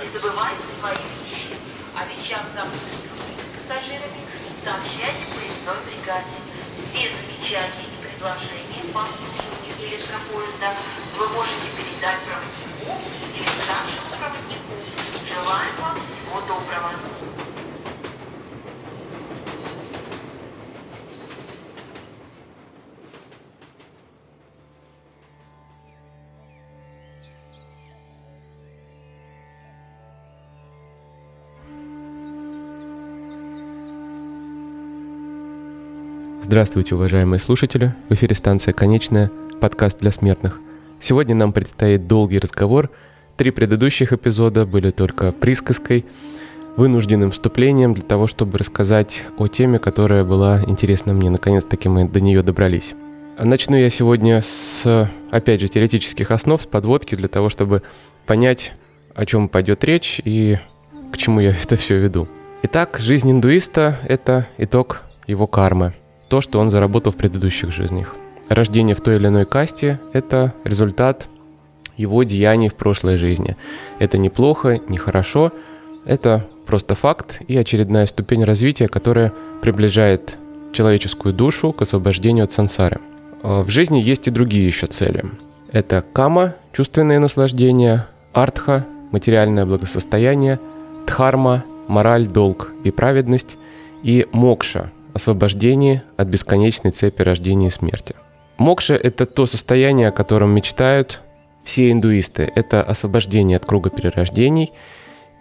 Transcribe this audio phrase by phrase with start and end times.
[0.00, 1.60] Забывайте свои вещи.
[1.94, 3.04] О вещах, забытых
[3.68, 4.24] пассажирами,
[4.64, 6.40] сообщайте поездной бригаде.
[6.94, 10.72] Без замечаний и предложений по обслуживанию электропоезда
[11.18, 12.96] вы можете передать проводнику
[13.36, 14.72] или старшему проводнику.
[15.28, 17.39] Желаем вам всего доброго.
[36.50, 37.94] Здравствуйте, уважаемые слушатели!
[38.08, 40.58] В эфире станция «Конечная», подкаст для смертных.
[41.00, 42.90] Сегодня нам предстоит долгий разговор.
[43.36, 46.04] Три предыдущих эпизода были только присказкой,
[46.76, 51.30] вынужденным вступлением для того, чтобы рассказать о теме, которая была интересна мне.
[51.30, 52.94] Наконец-таки мы до нее добрались.
[53.38, 57.82] Начну я сегодня с, опять же, теоретических основ, с подводки, для того, чтобы
[58.26, 58.72] понять,
[59.14, 60.58] о чем пойдет речь и
[61.12, 62.26] к чему я это все веду.
[62.64, 65.94] Итак, жизнь индуиста– это итог его кармы–
[66.30, 68.14] то, что он заработал в предыдущих жизнях.
[68.48, 71.28] Рождение в той или иной касте– это результат
[71.96, 73.56] его деяний в прошлой жизни.
[73.98, 75.52] Это неплохо, не хорошо,
[76.06, 80.38] это просто факт и очередная ступень развития, которая приближает
[80.72, 83.00] человеческую душу к освобождению от сансары.
[83.42, 85.24] А в жизни есть и другие еще цели.
[85.72, 90.60] Это кама– чувственное наслаждение, артха– материальное благосостояние,
[91.06, 93.58] дхарма– мораль, долг и праведность,
[94.04, 98.14] и мокша освобождение от бесконечной цепи рождения и смерти.
[98.58, 101.22] Мокша– это то состояние, о котором мечтают
[101.64, 102.50] все индуисты.
[102.54, 104.72] Это освобождение от круга перерождений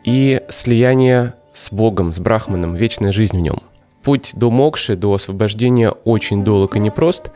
[0.03, 3.63] и слияние с Богом, с Брахманом, вечная жизнь в нем.
[4.03, 7.31] Путь до мокши, до освобождения очень долг и непрост,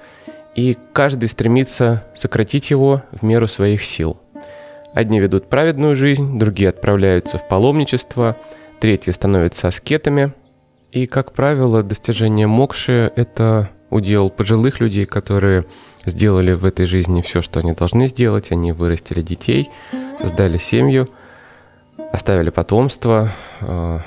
[0.56, 4.18] и каждый стремится сократить его в меру своих сил.
[4.94, 8.38] Одни ведут праведную жизнь, другие отправляются в паломничество,
[8.80, 10.32] третьи становятся аскетами–
[10.94, 15.66] и, как правило, достижение мокши— это удел пожилых людей, которые
[16.06, 18.52] сделали в этой жизни все, что они должны сделать.
[18.52, 19.72] Они вырастили детей,
[20.22, 21.08] создали семью,
[22.12, 23.32] оставили потомство,
[23.62, 24.00] э,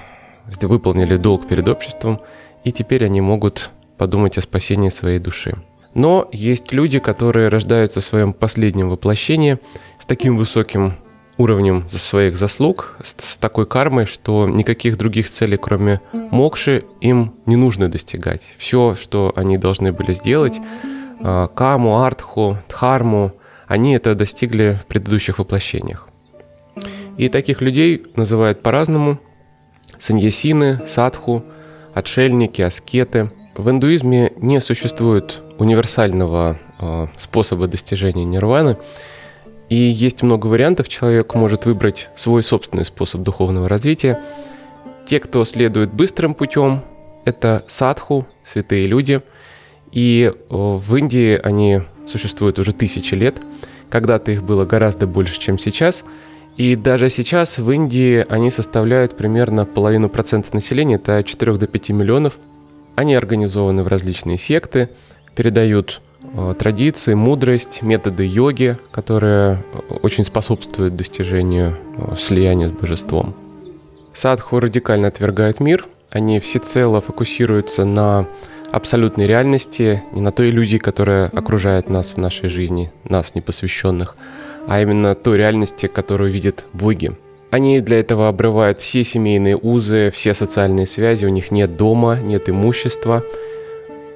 [0.63, 2.21] выполнили долг перед обществом,
[2.63, 5.55] и теперь они могут подумать о спасении своей души.
[5.95, 9.59] Но есть люди, которые рождаются в своем последнем воплощении
[9.99, 10.95] с таким высоким
[11.39, 17.35] уровнем за своих заслуг, с, с такой кармой, что никаких других целей, кроме мокши, им
[17.47, 18.43] не нужно достигать.
[18.59, 20.59] Все, что они должны были сделать,
[21.21, 23.33] а, каму, артху, дхарму,
[23.67, 26.09] они это достигли в предыдущих воплощениях.
[27.17, 29.19] И таких людей называют по-разному
[29.99, 31.45] саньясины, садху,
[31.95, 33.31] отшельники, аскеты.
[33.55, 38.77] В индуизме не существует универсального э, способа достижения нирваны,
[39.69, 44.21] и есть много вариантов, человек может выбрать свой собственный способ духовного развития.
[45.07, 46.83] Те, кто следует быстрым путем,
[47.25, 49.23] это садху, святые люди.
[49.91, 53.41] И в Индии они существуют уже тысячи лет.
[53.89, 56.05] Когда-то их было гораздо больше, чем сейчас.
[56.57, 61.67] И даже сейчас в Индии они составляют примерно половину процента населения, это от 4 до
[61.67, 62.39] 5 миллионов.
[62.95, 64.89] Они организованы в различные секты,
[65.35, 66.06] передают Э,
[66.59, 69.65] традиции, мудрость, методы йоги, которые
[70.03, 73.35] очень способствуют достижению э, слияния с божеством.
[74.13, 78.27] Садху радикально отвергает мир, они всецело фокусируются на
[78.73, 84.17] абсолютной реальности, не на той иллюзии, которая окружает нас в нашей жизни, нас непосвященных,
[84.67, 87.13] а именно той реальности, которую видят боги.
[87.51, 92.49] Они для этого обрывают все семейные узы, все социальные связи, у них нет дома, нет
[92.49, 93.56] имущества– Э,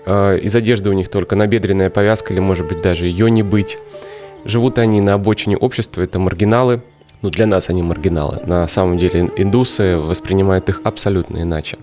[0.06, 3.78] из одежды у них только набедренная повязка или, может быть, даже ее не быть.
[4.44, 6.83] Живут они на обочине общества, это маргиналы.
[7.22, 8.41] Ну, для нас они маргиналы.
[8.47, 11.76] На самом деле индусы воспринимают их абсолютно иначе.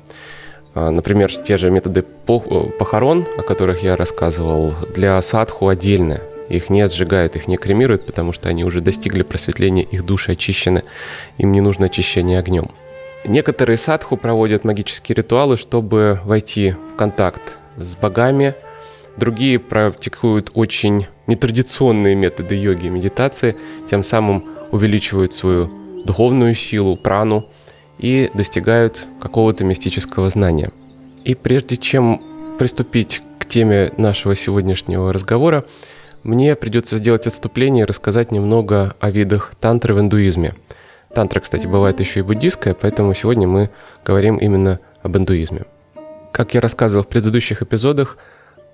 [0.74, 2.40] Э, например, те же методы э,
[2.80, 6.22] похорон, о которых я рассказывал, для садху отдельно.
[6.50, 10.84] Их не сжигают, их не кремируют, потому что они уже достигли просветления, их души очищены,
[11.38, 12.72] им не нужно очищение огнем.
[13.26, 18.56] Некоторые садху проводят магические ритуалы, чтобы войти в контакт с богами.
[19.16, 23.56] Другие практикуют очень нетрадиционные методы йоги и медитации,
[23.90, 25.72] тем самым увеличивают свою
[26.06, 27.50] духовную силу, прану
[27.98, 30.72] и достигают какого-то мистического знания.
[31.24, 32.22] И прежде чем
[32.58, 35.66] приступить к теме нашего сегодняшнего разговора,
[36.24, 40.56] мне придется сделать отступление и рассказать немного о видах тантры в индуизме.
[41.14, 43.70] Тантра, кстати, бывает еще и буддийская, поэтому сегодня мы
[44.06, 45.66] говорим именно об индуизме.
[46.32, 48.18] Как я рассказывал в предыдущих эпизодах,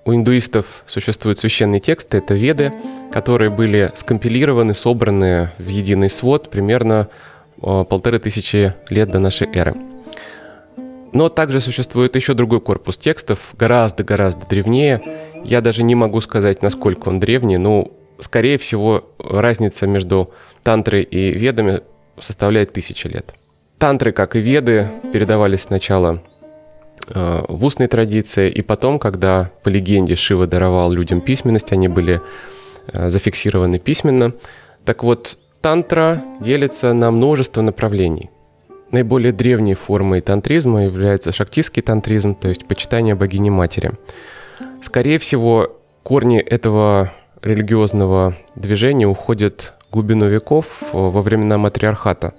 [0.04, 2.72] у индуистов существуют священные тексты, это веды,
[3.12, 7.08] которые были скомпилированы, собраны в единый свод примерно
[7.62, 9.74] э, полторы тысячи лет до нашей эры.
[11.14, 15.00] Но также существует еще другой корпус текстов, гораздо-гораздо древнее.
[15.44, 20.32] Я даже не могу сказать, насколько он древний, но, скорее всего, разница между
[20.64, 21.82] тантрой и ведами
[22.18, 23.32] составляет тысячи лет.
[23.78, 26.20] Тантры, как и веды, передавались сначала
[27.08, 32.20] в устной традиции, и потом, когда по легенде Шива даровал людям письменность, они были
[32.86, 34.32] э, зафиксированы письменно.
[34.84, 38.30] Так вот, тантра делится на множество направлений.
[38.90, 43.92] Наиболее древней формой тантризма является шактистский тантризм, то есть почитание богини-матери.
[44.80, 47.12] Скорее всего, корни этого
[47.42, 52.32] религиозного движения уходят в глубину веков э, во времена матриархата,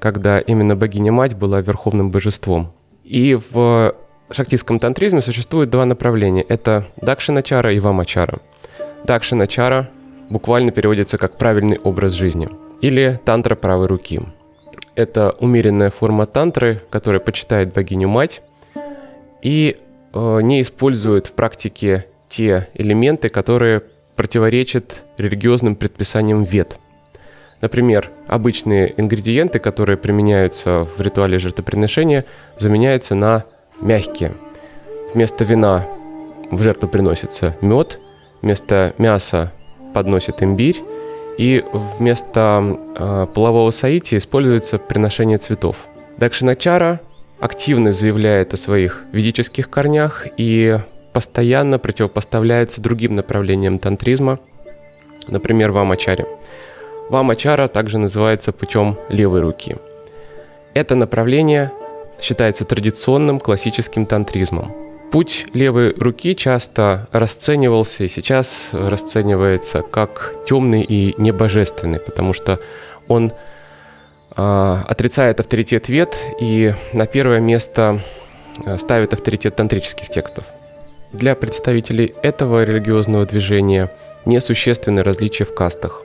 [0.00, 2.72] когда именно богиня-мать была верховным божеством.
[3.04, 3.94] И в
[4.34, 6.42] шактистском тантризме существует два направления.
[6.42, 8.40] Это дакшиначара и вамачара.
[9.04, 9.90] Дакшиначара
[10.30, 12.48] буквально переводится как «правильный образ жизни»
[12.80, 14.20] или «тантра правой руки».
[14.94, 18.42] Это умеренная форма тантры, которая почитает богиню-мать
[19.42, 19.76] и
[20.12, 23.82] э, не использует в практике те элементы, которые
[24.16, 26.78] противоречат религиозным предписаниям вет.
[27.60, 32.24] Например, обычные ингредиенты, которые применяются в ритуале жертвоприношения,
[32.56, 33.44] заменяются на
[33.80, 34.32] мягкие.
[35.14, 35.86] Вместо вина
[36.50, 38.00] в жертву приносится мед,
[38.42, 39.52] вместо мяса
[39.94, 40.82] подносит имбирь,
[41.38, 45.76] и вместо э, полового саити используется приношение цветов.
[46.16, 47.00] Дакшиначара
[47.38, 50.78] активно заявляет о своих ведических корнях и
[51.12, 54.40] постоянно противопоставляется другим направлениям тантризма,
[55.28, 56.26] например, вамачаре.
[57.08, 59.76] Вамачара также называется путем левой руки.
[60.74, 61.72] Это направление
[62.20, 64.74] считается традиционным классическим тантризмом.
[65.10, 72.60] Путь левой руки часто расценивался и сейчас расценивается как темный и небожественный, потому что
[73.08, 73.32] он
[74.36, 78.00] э, отрицает авторитет вет и на первое место
[78.66, 80.44] а, ставит авторитет тантрических текстов.
[81.12, 83.90] Для представителей этого религиозного движения
[84.26, 86.02] несущественны различия в кастах.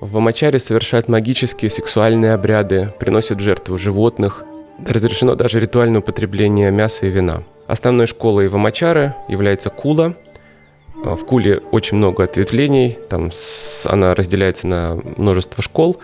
[0.00, 4.44] В Вамачаре совершают магические сексуальные обряды, приносят в жертву животных,
[4.84, 7.42] Разрешено даже ритуальное употребление мяса и вина.
[7.66, 10.14] Основной школой Вамачары является Кула.
[11.04, 13.30] А, в Куле очень много ответвлений, там
[13.84, 15.98] она разделяется на множество школ,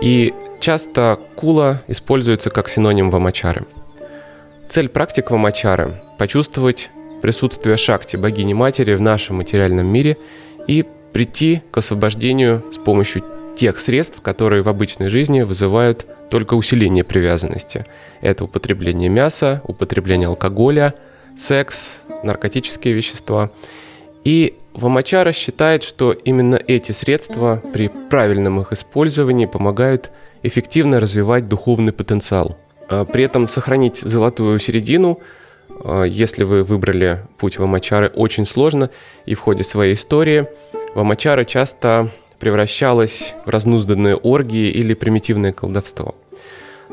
[0.00, 3.64] и часто Кула используется как синоним Вамачары.
[4.68, 6.90] Цель практик Вамачары– почувствовать
[7.22, 10.16] присутствие Шакти, богини-матери, в нашем материальном мире
[10.66, 13.24] и прийти к освобождению с помощью
[13.56, 17.86] тех средств, которые в обычной жизни вызывают только усиление привязанности.
[18.20, 20.94] Это употребление мяса, употребление алкоголя,
[21.36, 23.50] секс, наркотические вещества.
[24.24, 30.10] И Вамачара считает, что именно эти средства при правильном их использовании помогают
[30.42, 32.58] эффективно развивать духовный потенциал.
[32.88, 35.20] А при этом сохранить золотую середину,
[35.84, 38.90] а, если вы выбрали путь Вамачары, очень сложно,
[39.24, 40.46] и в ходе своей истории
[40.94, 46.14] Вамачара часто превращалась в разнузданные оргии или примитивное колдовство.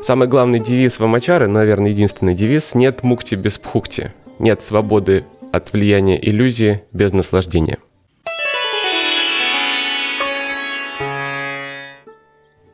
[0.02, 6.20] Самый главный девиз Вамачары, наверное, единственный девиз– «Нет мукти без пхукти», «Нет свободы от влияния
[6.22, 7.78] иллюзии без наслаждения».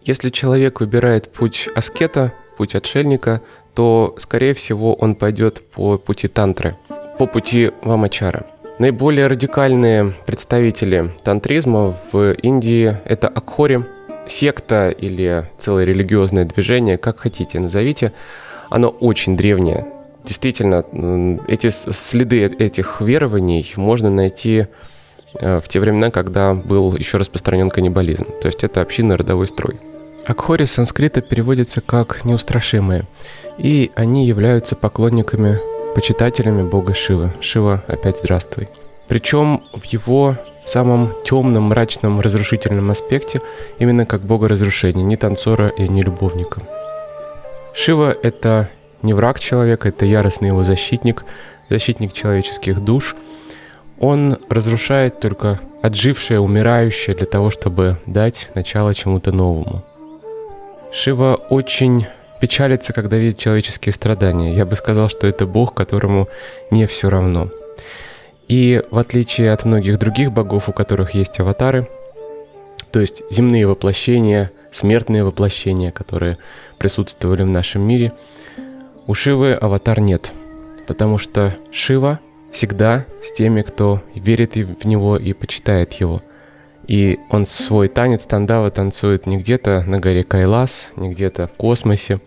[0.02, 3.42] Если человек выбирает путь аскета, путь отшельника,
[3.76, 6.78] то, скорее всего, он пойдет по пути тантры,
[7.20, 8.48] по пути вамачара–
[8.80, 13.84] Наиболее радикальные представители тантризма в Индии– это Акхори,
[14.26, 18.14] секта или целое религиозное движение, как хотите назовите.
[18.70, 19.86] Оно очень древнее.
[20.24, 20.86] Действительно,
[21.50, 24.68] эти следы этих верований можно найти
[25.34, 28.28] э, в те времена, когда был еще распространен каннибализм.
[28.42, 29.78] То есть это общинный родовой строй.
[30.30, 33.06] Акхори с санскрита переводится как «неустрашимые»,
[33.58, 35.60] и они являются поклонниками
[35.96, 37.34] почитателями бога Шивы.
[37.42, 38.68] Шива, опять здравствуй.
[39.08, 40.36] Причем в его
[40.68, 43.42] самом темном, мрачном, разрушительном аспекте,
[43.80, 46.62] именно как бога разрушения, не танцора и не любовника.
[47.74, 48.70] Шива— это
[49.02, 51.26] не враг человека, это яростный его защитник,
[51.72, 53.16] защитник человеческих душ.
[53.98, 59.84] Он разрушает только отжившее, умирающее для того, чтобы дать начало чему-то новому.
[60.92, 62.08] Шива очень
[62.42, 64.54] печалится, когда видит человеческие страдания.
[64.54, 66.28] Я бы сказал, что это бог, которому
[66.72, 67.50] не все равно.
[68.48, 71.88] И в отличие от многих других богов, у которых есть аватары,
[72.92, 76.40] то есть земные воплощения, смертные воплощения, которые
[76.80, 78.14] присутствовали в нашем мире,
[79.06, 80.32] у Шивы аватар нет,
[80.88, 82.20] потому что Шива
[82.52, 86.24] всегда с теми, кто верит в него и почитает его.
[86.90, 92.20] И он свой танец Тандава танцует не где-то на горе Кайлас, не где-то в космосе.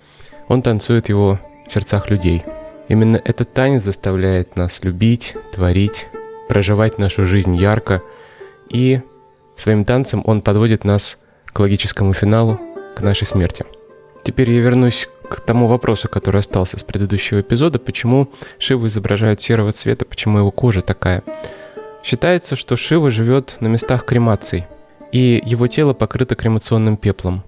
[0.47, 2.45] Он танцует его в сердцах людей.
[2.87, 6.07] Именно этот танец заставляет нас любить, творить,
[6.49, 8.03] проживать нашу жизнь ярко.
[8.69, 9.01] И
[9.57, 12.61] своим танцем он подводит нас к логическому финалу,
[12.95, 13.65] к нашей смерти.
[14.23, 19.73] Теперь я вернусь к тому вопросу, который остался с предыдущего эпизода, почему Шиву изображают серого
[19.73, 21.25] цвета, почему его кожа такая.
[22.03, 24.67] Считается, что Шива живет на местах кремаций,
[25.13, 27.45] и его тело покрыто кремационным пеплом.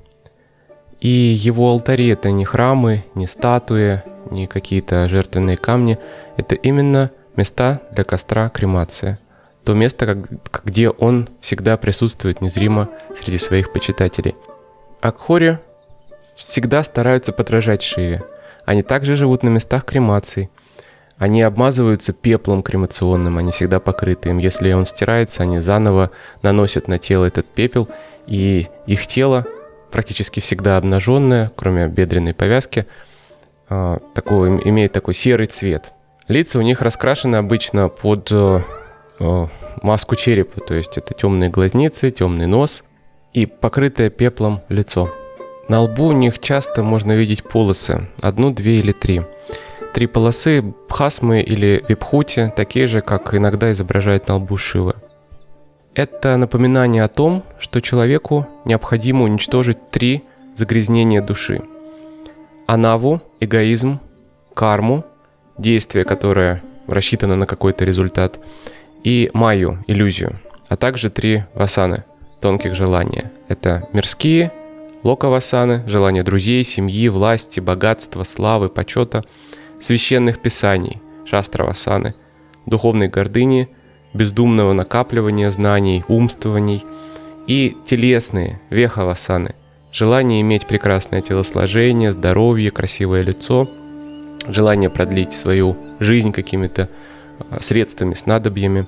[1.00, 5.98] И его алтари это не храмы, не статуи, не какие-то жертвенные камни,
[6.36, 9.18] это именно места для костра кремация.
[9.64, 10.22] То место,
[10.64, 12.88] где он всегда присутствует незримо
[13.20, 14.34] среди своих почитателей.
[15.00, 15.58] Акхори
[16.36, 18.22] всегда стараются подражать Шиве.
[18.64, 20.50] Они также живут на местах кремаций.
[21.18, 24.38] Они обмазываются пеплом кремационным, они всегда покрыты им.
[24.38, 26.10] Если он стирается, они заново
[26.42, 27.88] наносят на тело этот пепел,
[28.26, 29.46] и их тело
[29.92, 32.86] практически всегда обнаженное, кроме бедренной повязки,
[33.68, 35.92] а, такого, имеет такой серый цвет.
[36.26, 38.60] Лица у них раскрашены обычно под э,
[39.20, 39.46] э,
[39.82, 42.82] маску черепа, то есть это темные глазницы, темный нос
[43.34, 45.12] и покрытое пеплом лицо.
[45.68, 49.22] На лбу у них часто можно видеть полосы, одну, две или три.
[49.92, 54.96] Три полосы бхасмы или випхути, такие же, как иногда изображает на лбу Шива.
[55.94, 60.24] Это напоминание о том, что человеку необходимо уничтожить три
[60.56, 61.62] загрязнения души.
[62.66, 64.00] Анаву, эгоизм,
[64.54, 65.04] карму,
[65.58, 68.40] действие, которое рассчитано на какой-то результат,
[69.04, 72.04] и майю, иллюзию, а также три васаны,
[72.40, 73.30] тонких желания.
[73.48, 74.50] Это мирские,
[75.04, 79.22] Локавасаны– желание друзей, семьи, власти, богатства, славы, почета,
[79.78, 82.14] священных писаний, шастравасаны,
[82.64, 83.68] духовной гордыни,
[84.14, 86.84] бездумного накапливания знаний, умствований
[87.46, 89.54] и телесные– вехавасаны–
[89.92, 93.68] желание иметь прекрасное телосложение, здоровье, красивое лицо,
[94.48, 96.88] желание продлить свою жизнь какими-то
[97.50, 98.86] а, средствами, снадобьями.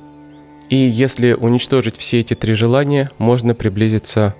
[0.69, 4.35] И если уничтожить все эти три желания, можно приблизиться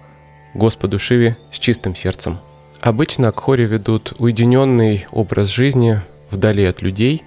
[0.57, 2.39] Господу Шиве с чистым сердцем.
[2.81, 7.23] Обычно Акхори ведут уединенный образ жизни вдали от людей,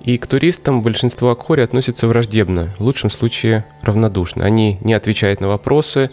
[0.00, 4.44] и к туристам большинство Акхори относятся враждебно, в лучшем случае равнодушно.
[4.44, 6.10] Они не отвечают на вопросы,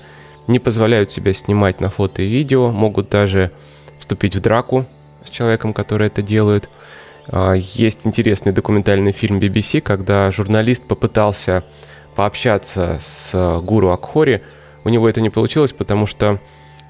[0.48, 3.52] не позволяют себя снимать на фото и видео, могут даже
[4.00, 4.86] вступить в драку
[5.24, 6.70] с человеком, который это делает.
[7.28, 11.64] А, есть интересный документальный фильм BBC, когда журналист попытался
[12.16, 14.42] пообщаться с гуру Акхори–
[14.86, 16.40] у него это не получилось, потому что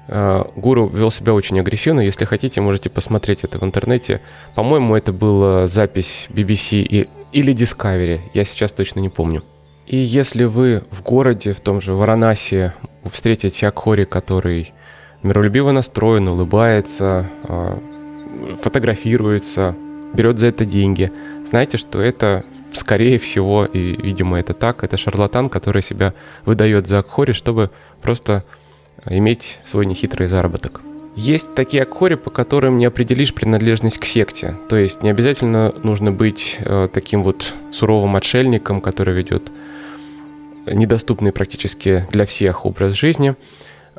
[0.06, 2.00] э, Гуру вел себя очень агрессивно.
[2.00, 4.20] Если хотите, можете посмотреть это в интернете.
[4.54, 8.20] По-моему, это была запись BBC и, или Discovery.
[8.34, 9.42] Я сейчас точно не помню.
[9.86, 12.72] И если вы в городе, в том же Варанаси,
[13.10, 14.74] встретите Акхори, который
[15.22, 17.78] миролюбиво настроен, улыбается, э,
[18.62, 19.74] фотографируется,
[20.12, 21.10] берет за это деньги,
[21.48, 22.44] знайте, что это
[22.76, 27.70] скорее всего, и, видимо, это так, это шарлатан, который себя выдает за Акхори, чтобы
[28.06, 28.44] просто
[29.04, 30.80] иметь свой нехитрый заработок.
[31.16, 34.54] Есть такие акхори, по которым не определишь принадлежность к секте.
[34.68, 39.50] То есть не обязательно нужно быть э, таким вот суровым отшельником, который ведет
[40.66, 43.34] недоступный практически для всех образ жизни.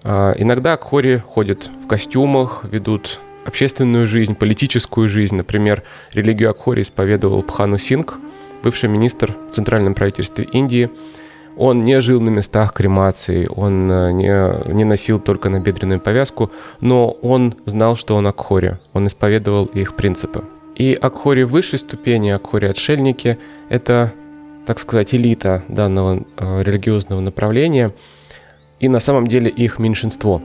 [0.03, 5.35] Э, иногда акхори ходят в костюмах, ведут общественную жизнь, политическую жизнь.
[5.35, 5.83] Например,
[6.13, 8.19] религию Акхори исповедовал Пхану Синг,
[8.63, 10.89] бывший министр в Центральном правительстве Индии.
[11.57, 17.09] Он не жил на местах кремации, он э, не, не носил только набедренную повязку, но
[17.09, 20.43] он знал, что он Акхори, он исповедовал их принципы.
[20.75, 24.13] И Акхори высшей ступени, Акхори-отшельники– это,
[24.67, 27.91] так сказать, элита данного э, религиозного направления,
[28.79, 30.43] и на самом деле их меньшинство.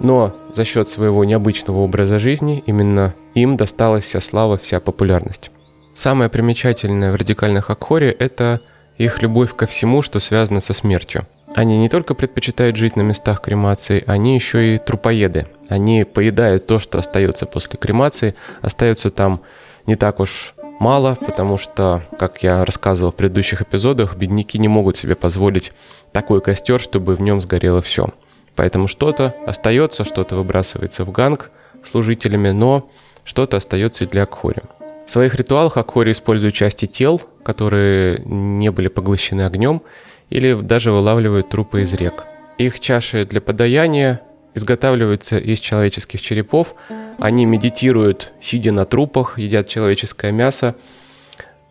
[0.00, 5.52] Но за счет своего необычного образа жизни именно им досталась вся слава, вся популярность.
[5.94, 8.60] Самое примечательное в радикальных Акхоре– это
[8.98, 11.26] их любовь ко всему, что связано со смертью.
[11.54, 15.48] Они не только предпочитают жить на местах кремации, они еще и трупоеды.
[15.68, 19.42] Они поедают то, что остается после кремации, остается там
[19.86, 24.96] не так уж мало, потому что, как я рассказывал в предыдущих эпизодах, бедняки не могут
[24.96, 25.72] себе позволить
[26.12, 28.08] такой костер, чтобы в нем сгорело все.
[28.54, 31.50] Поэтому что-то остается, что-то выбрасывается в ганг
[31.84, 32.90] служителями, но
[33.24, 34.62] что-то остается и для Акхори.
[35.06, 39.82] В своих ритуалах Акхори используют части тел, которые не были поглощены огнем,
[40.30, 42.24] или даже вылавливают трупы из рек.
[42.58, 44.22] Их чаши для подаяния
[44.54, 46.74] изготавливаются из человеческих черепов.
[47.18, 50.74] Они медитируют, сидя на трупах, едят человеческое мясо.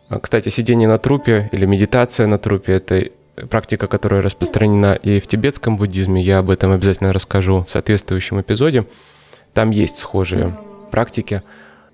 [0.08, 3.08] А, Кстати, сидение на трупе или медитация на трупе– это
[3.48, 6.22] практика, которая распространена и в тибетском буддизме.
[6.22, 8.86] Я об этом обязательно расскажу в соответствующем эпизоде.
[9.54, 10.58] Там есть схожие
[10.90, 11.42] практики.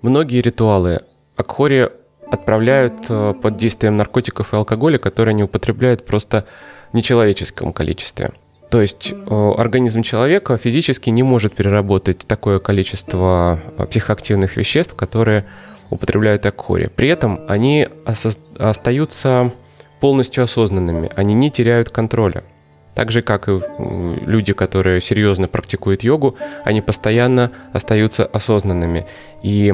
[0.01, 1.01] Многие ритуалы
[1.39, 1.89] Акхори
[2.29, 6.45] отправляют э, под действием наркотиков и алкоголя, которые они употребляют просто
[6.91, 8.31] в нечеловеческом количестве.
[8.69, 15.45] То есть э, организм человека физически не может переработать такое количество э, психоактивных веществ, которые
[15.89, 16.87] употребляют Акхори.
[16.93, 17.87] При этом они
[18.59, 19.53] остаются
[20.01, 22.43] полностью осознанными, они не теряют контроля.
[22.95, 29.07] Так же, как и люди, которые серьезно практикуют йогу, они постоянно остаются осознанными.
[29.41, 29.73] И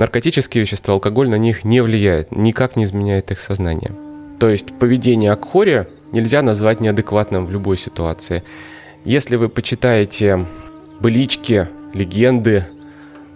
[0.00, 3.92] наркотические вещества, алкоголь на них не влияет, никак не изменяет их сознание.
[4.38, 8.42] То есть поведение Акхори нельзя назвать неадекватным в любой ситуации.
[9.04, 10.46] Если вы почитаете
[11.00, 12.64] былички, легенды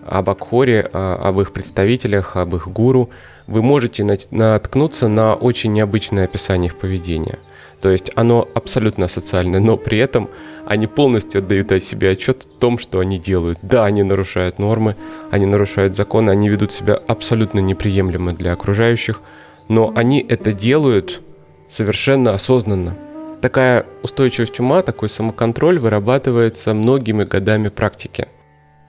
[0.07, 3.11] об Акхоре, а, об их представителях, об их гуру,
[3.47, 7.41] вы можете нат- наткнуться на очень необычное описание их поведения.
[7.83, 10.31] То есть оно абсолютно социальное, но при этом
[10.67, 13.59] они полностью отдают о себе отчет в том, что они делают.
[13.63, 14.97] Да, они нарушают нормы,
[15.31, 19.21] они нарушают законы, они ведут себя абсолютно неприемлемо для окружающих,
[19.69, 21.23] но они это делают
[21.69, 22.97] совершенно осознанно.
[23.41, 28.29] Такая устойчивость ума, такой самоконтроль вырабатывается многими годами практики.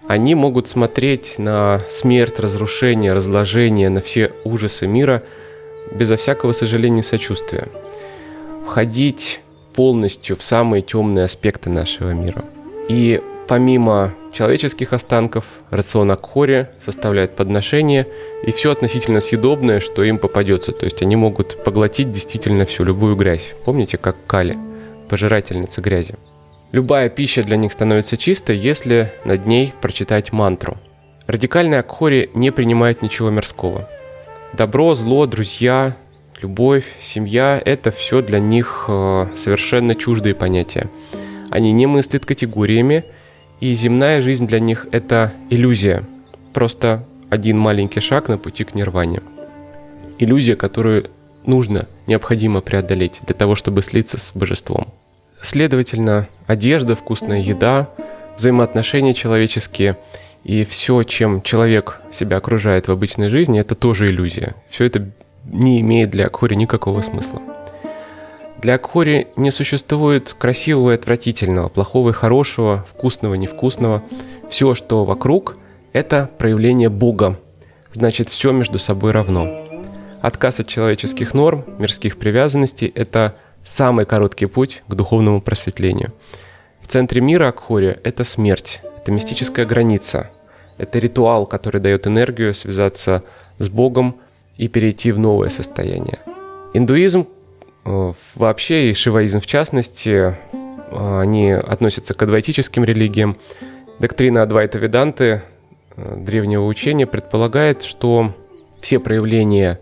[0.08, 5.24] Они могут смотреть на смерть, разрушение, разложение, на все ужасы мира
[5.92, 7.68] безо всякого сожаления и сочувствия.
[8.66, 9.42] Входить
[9.76, 12.46] полностью в самые темные аспекты нашего мира.
[12.88, 18.08] И помимо человеческих останков, рацион Акхори составляет подношение
[18.44, 20.72] и все относительно съедобное, что им попадется.
[20.72, 23.54] То есть они могут поглотить действительно всю любую грязь.
[23.66, 24.58] Помните, как Кали,
[25.10, 26.16] пожирательница грязи.
[26.72, 30.78] Любая пища для них становится чистой, если над ней прочитать мантру.
[31.28, 33.90] Радикальный Акхори не принимает ничего мирского.
[34.54, 35.96] Добро, зло, друзья,
[36.46, 40.92] любовь, семья– это все для них э, совершенно чуждые понятия.
[41.50, 43.04] Они не мыслят категориями,
[43.60, 46.04] и земная жизнь для них– это иллюзия.
[46.54, 49.22] Просто один маленький шаг на пути к нирване.
[50.20, 51.10] Иллюзия, которую
[51.48, 54.94] нужно, необходимо преодолеть для того, чтобы слиться с божеством.
[55.42, 57.90] Следовательно, одежда, вкусная еда,
[58.38, 59.98] взаимоотношения человеческие
[60.44, 64.56] и все, чем человек себя окружает в обычной жизни, это тоже иллюзия.
[64.70, 65.10] Все это
[65.46, 67.42] не имеет для Акхори никакого смысла.
[68.62, 74.02] Для Акхори не существует красивого и отвратительного, плохого и хорошего, вкусного и невкусного.
[74.50, 75.58] Все, что вокруг,
[75.94, 77.40] это проявление Бога.
[77.94, 79.48] Значит, все между собой равно.
[80.22, 86.14] Отказ от человеческих норм, мирских привязанностей– это самый короткий путь к духовному просветлению.
[86.82, 90.32] В центре мира Акхори– это смерть, это мистическая граница,
[90.78, 93.24] это ритуал, который дает энергию связаться
[93.60, 94.18] с Богом
[94.58, 96.20] и перейти в новое состояние.
[96.74, 97.28] Индуизм
[97.86, 100.34] э, вообще и шиваизм в частности, э,
[100.92, 103.38] они относятся к адвайтическим религиям.
[104.00, 105.42] Доктрина Адвайта Веданты,
[105.96, 108.34] э, древнего учения, предполагает, что
[108.82, 109.80] все проявления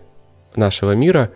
[0.56, 1.30] нашего мира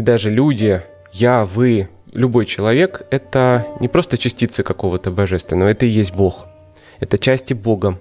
[0.00, 5.90] и даже люди, я, вы, любой человек– это не просто частицы какого-то божественного, это и
[5.90, 6.46] есть Бог.
[7.00, 7.98] Это части Бога.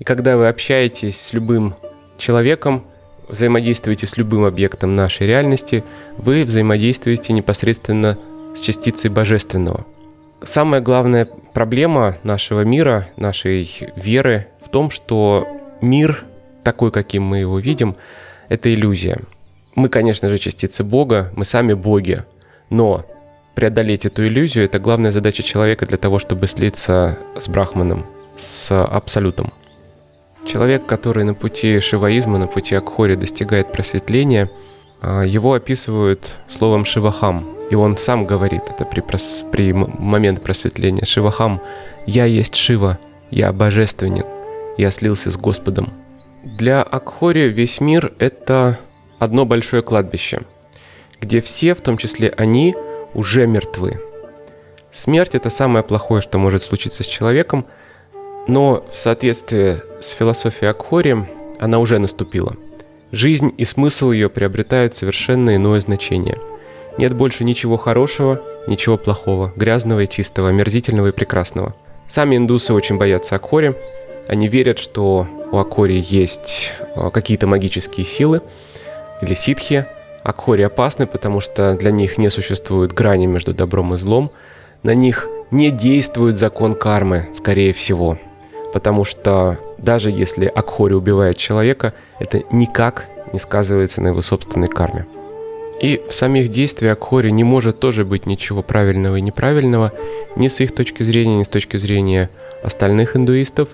[0.00, 1.74] И когда вы общаетесь с любым
[2.18, 2.86] человеком,
[3.28, 5.84] взаимодействуете с любым объектом нашей реальности,
[6.16, 8.18] вы взаимодействуете непосредственно
[8.54, 9.86] с частицей божественного.
[10.42, 15.46] Самая главная проблема нашего мира, нашей веры в том, что
[15.80, 16.24] мир,
[16.62, 17.96] такой, каким мы его видим,
[18.48, 19.18] это иллюзия.
[19.74, 22.24] Мы, конечно же, частицы Бога, мы сами боги,
[22.70, 23.04] но
[23.54, 29.52] преодолеть эту иллюзию– это главная задача человека для того, чтобы слиться с Брахманом, с Абсолютом.
[30.46, 34.50] Человек, который на пути шиваизма, на пути Акхори достигает просветления,
[35.02, 39.44] а, его описывают словом «шивахам», и он сам говорит это при, прос...
[39.50, 41.04] при момент просветления.
[41.04, 41.60] «Шивахам,
[42.06, 42.98] я есть Шива,
[43.30, 44.24] я божественен,
[44.78, 45.92] я слился с Господом».
[46.44, 48.78] Для Акхори весь мир– это
[49.18, 50.42] одно большое кладбище,
[51.20, 52.76] где все, в том числе они,
[53.14, 54.00] уже мертвы.
[54.92, 57.66] Смерть– это самое плохое, что может случиться с человеком,
[58.46, 61.16] но в соответствии с философией Акхори
[61.58, 62.54] она уже наступила.
[63.12, 66.38] Жизнь и смысл ее приобретают совершенно иное значение.
[66.98, 71.74] Нет больше ничего хорошего, ничего плохого, грязного и чистого, омерзительного и прекрасного.
[72.08, 73.74] Сами индусы очень боятся Акхори.
[74.28, 78.42] Они верят, что у Акхори есть э, какие-то магические силы
[79.22, 79.86] или ситхи.
[80.22, 84.30] Акхори опасны, потому что для них не существует грани между добром и злом.
[84.82, 88.18] На них не действует закон кармы, скорее всего.
[88.76, 95.06] Потому что даже если Акхори убивает человека, это никак не сказывается на его собственной карме.
[95.80, 99.92] И в самих действиях Акхори не может тоже быть ничего правильного и неправильного
[100.36, 102.28] ни с их точки зрения, ни с точки зрения
[102.62, 103.70] остальных индуистов,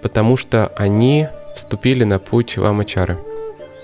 [0.00, 3.18] потому что они вступили на путь Вамачары.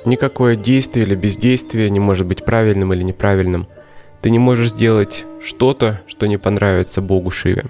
[0.06, 3.66] Никакое действие или бездействие не может быть правильным или неправильным.
[4.22, 7.66] Ты не можешь сделать что-то, что не понравится Богу Шиве.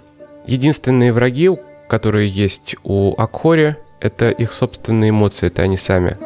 [0.47, 1.51] Единственные враги,
[1.89, 6.19] которые есть у Акхори, это их собственные эмоции, это они сами.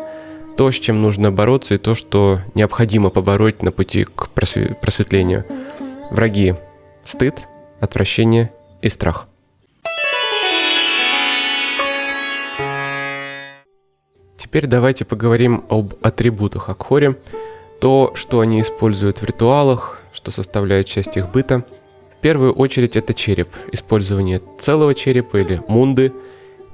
[0.56, 5.44] То, с чем нужно бороться, и то, что необходимо побороть на пути к просветлению.
[6.10, 6.54] Враги–
[7.04, 7.40] стыд,
[7.80, 9.26] отвращение и страх.
[14.36, 17.16] Теперь давайте поговорим об атрибутах Акхори,
[17.80, 21.64] то, что они используют в ритуалах, что составляет часть их быта.
[22.20, 26.12] В первую очередь это череп, использование целого черепа или мунды–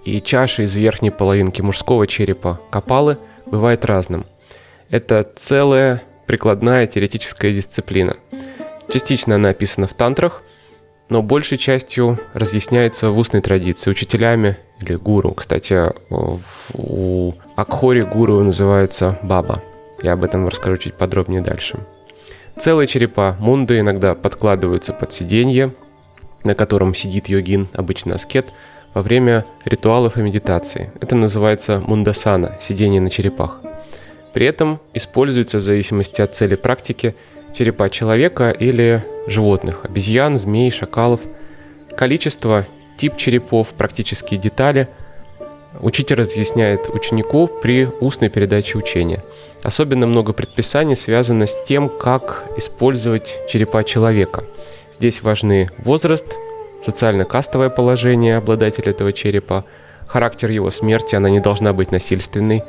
[0.07, 4.25] и чаши из верхней половинки мужского черепа капалы бывает разным.
[4.89, 8.17] Это целая прикладная теоретическая дисциплина.
[8.89, 10.45] Частично она описана в тантрах,
[11.09, 15.33] но большей частью разъясняется в устной традиции учителями или гуру.
[15.35, 15.93] Кстати,
[16.73, 19.63] у Акхори гуру называется баба.
[20.03, 21.79] Я об этом расскажу чуть подробнее дальше.
[22.59, 25.75] Целые черепа мунды иногда подкладываются под сиденье,
[26.43, 28.47] на котором сидит йогин, обычно аскет,
[28.95, 30.91] во время ритуалов и медитации.
[31.03, 33.61] Это называется мундасана– сидение на черепах.
[34.33, 37.15] При этом используется в зависимости от цели практики
[37.55, 41.21] черепа человека или животных– обезьян, змей, шакалов.
[41.95, 42.67] Количество,
[42.97, 44.89] тип черепов, практические детали
[45.81, 49.25] учитель разъясняет ученику при устной передаче учения.
[49.63, 54.45] Особенно много предписаний связано с тем, как использовать черепа человека.
[54.95, 56.27] Здесь важны возраст,
[56.85, 59.65] социально-кастовое положение обладателя этого черепа,
[60.07, 62.63] характер его смерти, она не должна быть насильственной,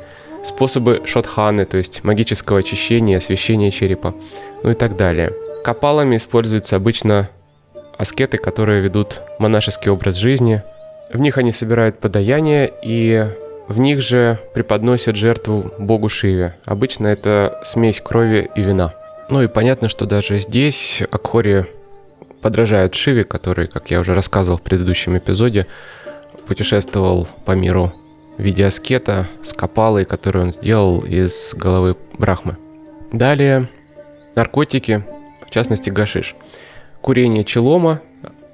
[0.44, 4.14] способы шотханы, то есть магического очищения, освещения черепа,
[4.62, 5.32] ну и так далее.
[5.64, 7.30] Капалами используются обычно
[7.96, 10.62] аскеты, которые ведут монашеский образ жизни.
[11.12, 13.26] В них они собирают подаяние и
[13.66, 16.56] в них же преподносят жертву богу Шиве.
[16.64, 18.94] Обычно это смесь крови и вина.
[19.30, 21.66] Ну и понятно, что даже здесь Акхори
[22.42, 25.66] подражают Шиве, который, как я уже рассказывал в предыдущем эпизоде,
[26.46, 27.92] путешествовал по миру
[28.36, 32.56] в виде аскета с копалой, которую он сделал из головы Брахмы.
[33.12, 33.68] Далее
[34.34, 35.04] наркотики,
[35.46, 36.36] в частности гашиш.
[37.00, 38.00] Курение челома,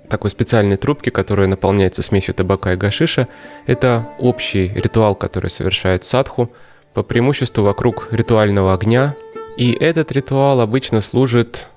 [0.09, 3.29] такой специальной трубки, которая наполняется смесью табака и гашиша,
[3.67, 6.51] это общий ритуал, который совершает садху,
[6.93, 9.17] по преимуществу вокруг ритуального огня.
[9.57, 11.69] И этот ритуал обычно служит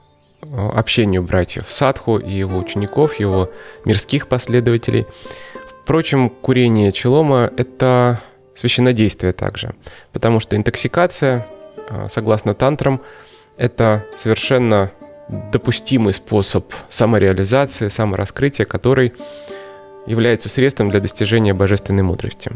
[0.44, 3.50] Э, общению братьев Садху и его учеников, его
[3.86, 5.08] мирских последователей.
[5.82, 8.22] Впрочем, курение челома– это
[8.56, 9.74] священнодействие также,
[10.14, 11.48] потому что интоксикация,
[11.90, 13.02] э, согласно тантрам,
[13.58, 14.92] это совершенно
[15.30, 19.14] допустимый способ самореализации, самораскрытия, который
[20.06, 22.52] является средством для достижения божественной мудрости.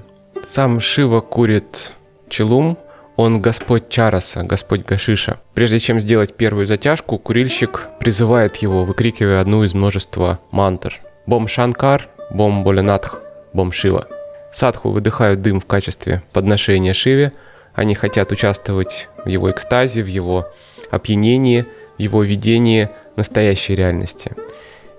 [0.46, 1.92] Сам Шива курит
[2.30, 2.78] челум–
[3.22, 5.40] он Господь Чараса, Господь Гашиша.
[5.54, 11.00] Прежде чем сделать первую затяжку, курильщик призывает его, выкрикивая одну из множества мантр.
[11.28, 13.22] Бом Шанкар, Бом Боленатх,
[13.54, 14.08] Бом Шива.
[14.52, 17.34] Садху выдыхают дым в качестве подношения Шиве.
[17.74, 20.50] Они хотят участвовать в его экстазе, в его
[20.90, 21.66] опьянении,
[21.98, 24.32] его видении настоящей реальности.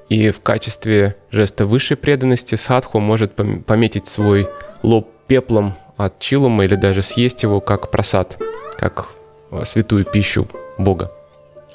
[0.08, 4.48] И в качестве жеста высшей преданности Садху может пометить свой
[4.82, 8.38] лоб пеплом от чилума или даже съесть его как просад,
[8.76, 9.08] как
[9.50, 11.10] э, святую пищу Бога.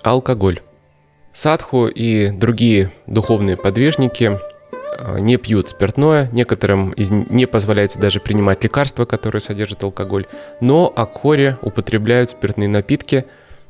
[0.04, 0.62] Алкоголь.
[1.34, 4.40] Садху и другие духовные подвижники
[4.98, 10.26] э, не пьют спиртное, некоторым из не позволяется даже принимать лекарства, которые содержат алкоголь,
[10.62, 13.26] но акхори употребляют спиртные напитки,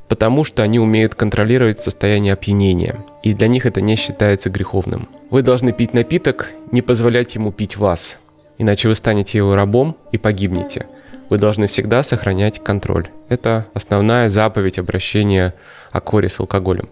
[0.08, 5.08] потому что они умеют контролировать состояние опьянения, и для них это не считается греховным.
[5.30, 8.18] Вы должны пить напиток, не позволять ему пить вас,
[8.56, 10.86] иначе вы станете его рабом и погибнете.
[11.28, 13.10] Вы должны всегда сохранять контроль.
[13.28, 15.54] Это основная заповедь обращения
[15.92, 16.88] Акхори с алкоголем.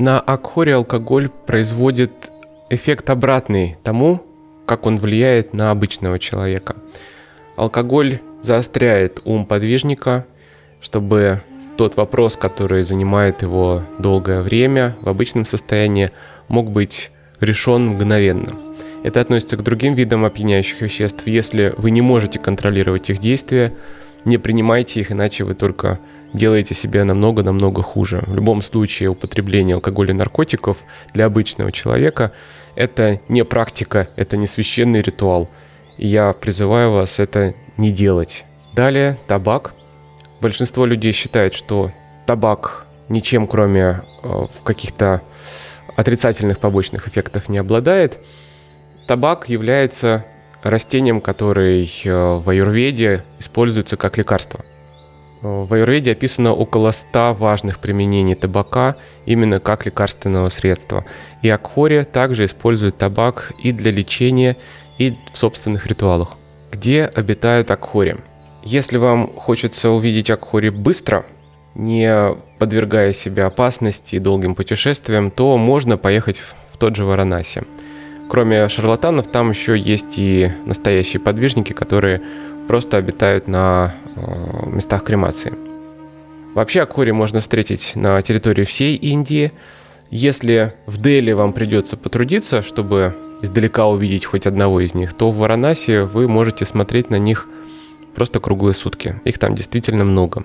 [0.00, 2.10] На Акхори алкоголь производит
[2.68, 4.22] эффект обратный тому,
[4.66, 6.74] как он влияет на обычного человека.
[7.56, 10.26] Алкоголь заостряет ум подвижника,
[10.80, 11.42] чтобы
[11.76, 16.10] тот вопрос, который занимает его долгое время в обычном состоянии,
[16.48, 17.10] мог быть
[17.40, 18.52] решен мгновенно.
[19.02, 21.26] Это относится к другим видам опьяняющих веществ.
[21.26, 23.72] Если вы не можете контролировать их действия,
[24.24, 26.00] не принимайте их, иначе вы только
[26.32, 28.24] делаете себе намного-намного хуже.
[28.26, 30.78] В любом случае употребление алкоголя и наркотиков
[31.14, 32.32] для обычного человека–
[32.74, 35.48] это не практика, это не священный ритуал.
[35.98, 38.44] И я призываю вас это не делать.
[38.74, 39.75] Далее табак.
[40.46, 41.90] Большинство людей считает, что
[42.24, 45.20] табак ничем, кроме э, каких-то
[45.96, 48.20] отрицательных побочных эффектов не обладает.
[49.08, 50.24] Табак является
[50.62, 54.64] растением, который э, в аюрведе используется как лекарство.
[55.42, 61.04] Э, в аюрведе описано около 100 важных применений табака именно как лекарственного средства.
[61.42, 64.56] И Акхори также использует табак и для лечения,
[64.96, 66.36] и в собственных ритуалах.
[66.70, 68.18] Где обитают Акхори?
[68.66, 71.24] Если вам хочется увидеть Акхори быстро,
[71.76, 76.38] не подвергая себя опасности и долгим путешествиям, то можно поехать
[76.72, 77.62] в тот же Варанаси.
[78.28, 82.22] Кроме шарлатанов, там еще есть и настоящие подвижники, которые
[82.66, 85.54] просто обитают на э, местах кремации.
[86.52, 89.52] Вообще акхори можно встретить на территории всей Индии.
[90.10, 95.36] Если в Дели вам придется потрудиться, чтобы издалека увидеть хоть одного из них, то в
[95.36, 97.46] Варанаси вы можете смотреть на них
[98.16, 99.20] просто круглые сутки.
[99.24, 100.44] Их там действительно много.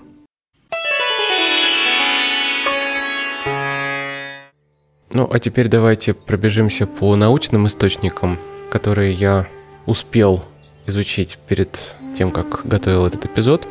[5.13, 8.37] Ну, а теперь давайте пробежимся по научным источникам,
[8.69, 9.47] которые я
[9.85, 10.43] успел
[10.85, 13.67] изучить перед тем, как готовил этот эпизод.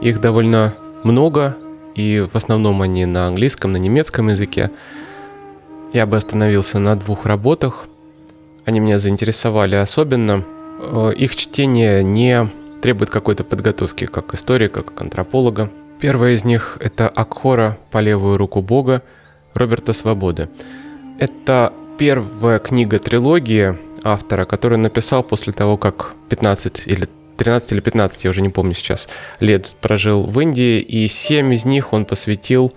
[0.00, 1.56] Их довольно много,
[1.94, 4.70] и в основном они на английском, на немецком языке.
[5.92, 7.86] Я бы остановился на двух работах.
[8.64, 10.44] Они меня заинтересовали особенно.
[10.80, 12.50] Э, их чтение не
[12.86, 15.72] требует какой-то подготовки как историка, как антрополога.
[15.98, 19.02] Первая из них— это «Акхора по левую руку Бога»
[19.54, 20.48] Роберта Свободы.
[21.18, 28.22] Это первая книга трилогии автора, который написал после того, как 15 или 13 или 15,
[28.22, 29.08] я уже не помню сейчас,
[29.40, 32.72] лет прожил в Индии, и 7 из них он посвятил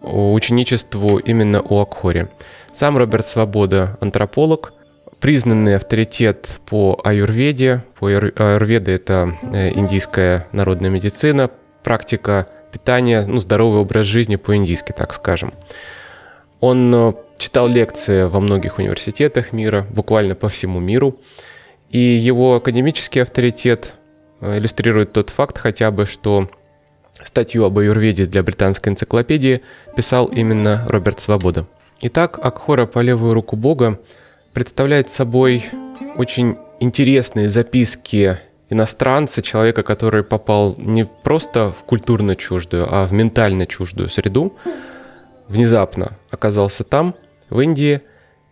[0.00, 2.30] ученичеству именно у Акхори.
[2.72, 4.72] Сам Роберт Свобода– антрополог,
[5.20, 7.84] признанный авторитет по аюрведе.
[7.98, 11.50] По аюрведе– это э, индийская народная медицина,
[11.82, 15.52] практика питания, ну, здоровый образ жизни по-индийски, так скажем.
[16.60, 21.18] Он э, читал лекции во многих университетах мира, буквально по всему миру.
[21.90, 23.94] И его академический авторитет
[24.40, 26.48] э, иллюстрирует тот факт хотя бы, что
[27.22, 29.60] статью об аюрведе для британской энциклопедии
[29.94, 31.66] писал именно Роберт Свобода.
[32.00, 33.98] Итак, Акхора по левую руку Бога
[34.52, 35.64] представляет собой
[36.16, 43.66] очень интересные записки иностранца, человека, который попал не просто в культурно чуждую, а в ментально
[43.66, 44.54] чуждую среду,
[45.48, 47.14] внезапно оказался там,
[47.48, 48.00] в Индии,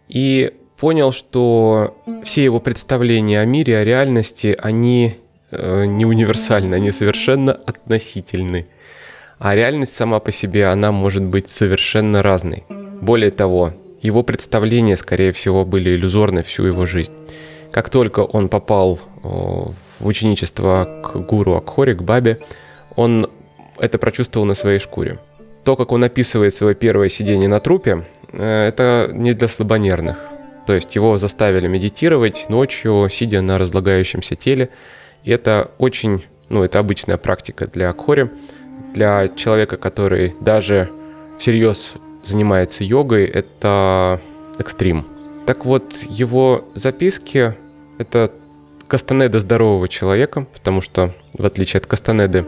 [0.09, 5.17] и понял, что все его представления о мире, о реальности, они
[5.51, 8.67] э, не универсальны, они совершенно относительны.
[9.39, 12.65] А реальность сама по себе, она может быть совершенно разной.
[13.01, 17.13] Более того, его представления, скорее всего, были иллюзорны всю его жизнь.
[17.73, 19.75] Как только он попал в
[20.07, 22.39] ученичество к гуру Акхори, к Бабе,
[22.97, 23.31] он
[23.79, 25.19] это прочувствовал на своей шкуре.
[25.65, 30.19] То, как он описывает свое первое сидение на трупе, э, это не для слабонервных.
[30.67, 34.71] То есть его заставили медитировать ночью, сидя на разлагающемся теле.
[35.25, 38.31] И это очень, ну, это обычная практика для Акхори.
[38.95, 40.91] Для человека, который даже
[41.39, 44.21] всерьез занимается йогой, это
[44.59, 45.07] экстрим.
[45.47, 47.55] Так вот, его записки—
[47.99, 48.33] это
[48.87, 52.47] Кастанеда здорового человека, потому что, в отличие от Кастанеды,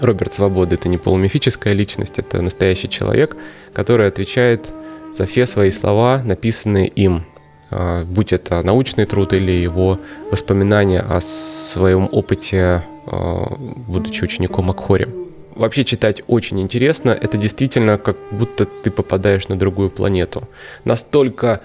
[0.00, 3.36] Роберт Свобода— это не полумифическая личность, это настоящий человек,
[3.74, 4.72] который отвечает
[5.14, 7.24] за все свои слова, написанные им,
[7.70, 15.08] а, будь это научный труд или его воспоминания о своем опыте, а, будучи учеником Акхори.
[15.54, 20.48] Вообще читать очень интересно, это действительно как будто ты попадаешь на другую планету.
[20.84, 21.60] Настолько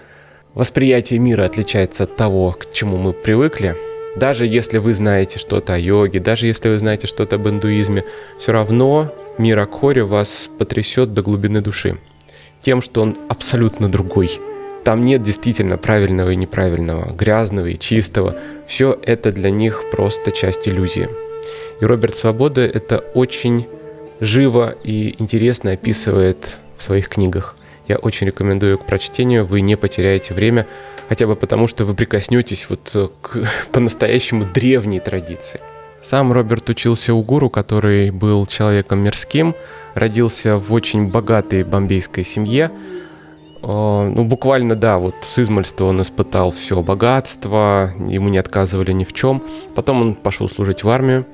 [0.53, 3.77] восприятие мира отличается от того, к чему мы привыкли,
[4.17, 8.03] даже если вы знаете что-то о йоге, даже если вы знаете что-то об индуизме,
[8.39, 11.97] все равно мир Акхори вас потрясет до глубины души.
[12.59, 14.39] Тем, что он абсолютно другой.
[14.83, 18.35] Там нет действительно правильного и неправильного, грязного и чистого.
[18.65, 21.09] Все это для них просто часть иллюзии.
[21.79, 23.67] И Роберт Свобода это очень
[24.19, 27.55] живо и интересно описывает в своих книгах.
[27.87, 30.67] Я очень рекомендую к прочтению, вы не потеряете время,
[31.07, 35.61] хотя бы потому, что вы прикоснетесь вот э, к по-настоящему древней традиции.
[36.01, 39.55] Сам Роберт учился у гуру, который был человеком мирским,
[39.93, 42.71] родился в очень богатой бомбейской семье.
[43.63, 49.13] Ну, буквально, да, вот с измальства он испытал все богатство, ему не отказывали ни в
[49.13, 49.43] чем.
[49.73, 51.25] Потом он пошел служить в армию,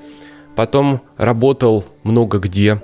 [0.55, 2.81] потом работал много где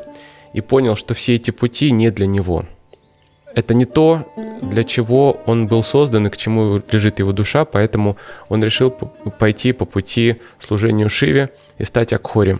[0.54, 2.66] и понял, что все эти пути не для него–
[3.56, 4.26] это не то,
[4.62, 9.72] для чего он был создан и к чему лежит его душа, поэтому он решил пойти
[9.74, 12.60] по пути служению Шиве и стать Акхори.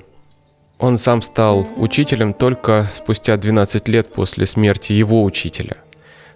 [0.80, 5.78] он сам стал учителем только спустя 12 лет после смерти его учителя.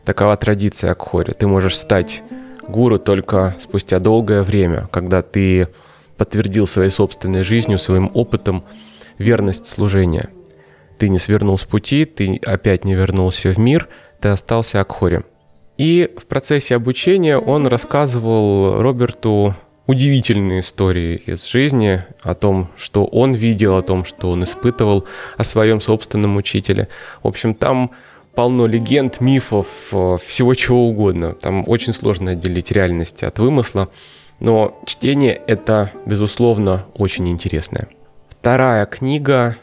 [0.05, 1.31] Такова традиция Акхори.
[1.33, 2.23] Ты можешь стать
[2.67, 5.69] гуру только спустя долгое время, когда ты
[6.17, 8.63] подтвердил своей собственной жизнью, своим опытом
[9.17, 10.29] верность служения.
[10.97, 13.87] Ты не свернул с пути, ты опять не вернулся в мир,
[14.21, 15.23] ты остался Акхори.
[15.77, 19.55] И в процессе обучения он рассказывал Роберту
[19.87, 25.05] удивительные истории из жизни о том, что он видел, о том, что он испытывал,
[25.37, 26.87] о своем собственном учителе.
[27.21, 27.91] В общем, там
[28.33, 31.33] полно легенд, мифов, э, всего чего угодно.
[31.33, 33.89] Там очень сложно отделить реальность от вымысла,
[34.43, 37.87] но чтение это, безусловно, очень интересное.
[38.29, 39.55] Вторая книга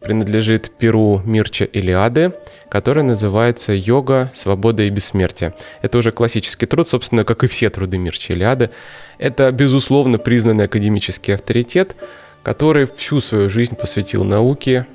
[0.00, 2.32] принадлежит Перу Мирча Илиады,
[2.70, 5.54] которая называется «Йога, свобода и бессмертие».
[5.82, 8.70] Это уже классический труд, собственно, как и все труды Мирча Илиады.
[9.18, 11.94] Это, безусловно, признанный академический авторитет,
[12.42, 14.86] который всю свою жизнь посвятил науке.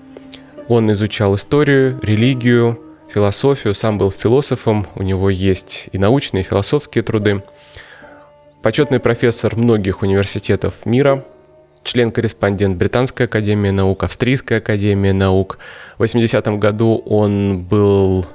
[0.67, 2.79] Он изучал историю, религию,
[3.13, 7.43] философию, сам был философом, у него есть и научные, и философские труды.
[8.65, 11.23] Почетный профессор многих университетов мира–
[11.84, 15.60] член-корреспондент Британской академии наук, Австрийской академии наук.
[15.99, 18.25] В 80-м году он был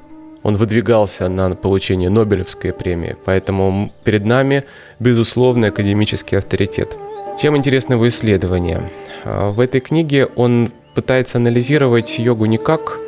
[0.45, 4.63] он выдвигался на получение Нобелевской премии, поэтому перед нами
[5.01, 6.97] безусловный академический авторитет.
[7.43, 8.89] Чем интересно его исследование?
[9.25, 13.01] А, в этой книге он пытается анализировать йогу не как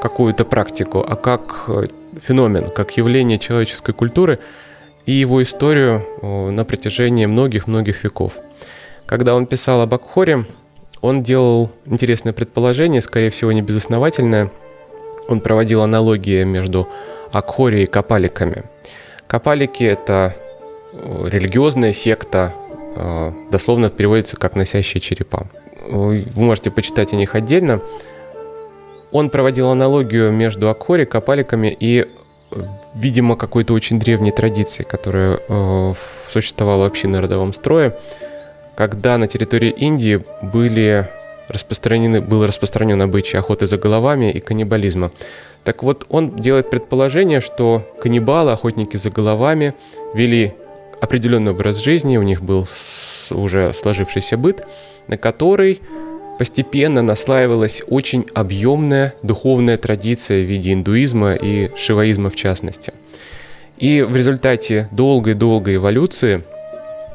[0.00, 1.88] какую-то практику, а как э,
[2.26, 4.38] феномен, как явление человеческой культуры
[5.06, 6.04] и его историю
[6.52, 8.34] на протяжении многих-многих веков.
[9.06, 10.46] Когда он писал об Акхоре,
[11.00, 14.50] он делал интересное предположение, скорее всего, не безосновательное.
[15.28, 16.88] Он проводил аналогии между
[17.32, 18.64] Акхори и Капаликами.
[19.26, 20.36] Капалики— это
[20.92, 22.54] э, религиозная секта,
[22.94, 25.46] э, дословно переводится как «носящие черепа».
[25.88, 27.80] Вы можете почитать о них отдельно.
[29.10, 32.06] Он проводил аналогию между Акхори, Капаликами и,
[32.94, 35.94] видимо, какой-то очень древней традицией, которая э,
[36.28, 37.96] существовала вообще на родовом строе—
[38.74, 41.08] когда на территории Индии были
[41.48, 45.10] распространены, было распространено обычай охоты за головами и каннибализма.
[45.64, 49.74] Так вот, он делает предположение, что каннибалы, охотники за головами,
[50.14, 50.54] вели
[51.00, 52.66] определенный образ жизни, у них был
[53.30, 54.66] уже сложившийся быт,
[55.08, 55.80] на который
[56.38, 62.92] постепенно наслаивалась очень объемная духовная традиция в виде индуизма и шиваизма в частности.
[63.78, 66.44] И в результате долгой-долгой эволюции